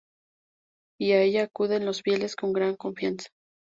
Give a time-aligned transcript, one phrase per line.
[0.99, 3.29] Y a ella acuden los fieles con gran confianza.